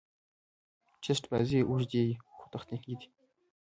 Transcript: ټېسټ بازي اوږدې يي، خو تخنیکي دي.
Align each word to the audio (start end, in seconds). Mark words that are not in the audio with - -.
ټېسټ 1.03 1.23
بازي 1.31 1.59
اوږدې 1.69 2.01
يي، 2.07 2.13
خو 2.37 2.45
تخنیکي 2.53 2.93
دي. 2.99 3.07